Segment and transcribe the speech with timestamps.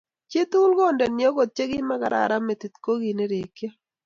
[0.29, 3.69] Chii tugul Kondeni okot che makararan metit ko ki nerekyo.